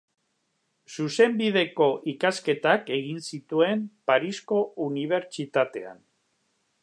[0.93, 6.03] Zuzenbideko ikasketak egin zituen Parisko unibertsitatean.